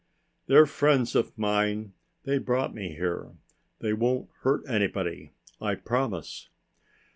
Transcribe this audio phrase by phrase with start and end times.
[0.47, 1.93] "They're friends of mine.
[2.23, 3.33] They brought me here.
[3.81, 5.31] They won't hurt anybody.
[5.61, 6.49] I promise."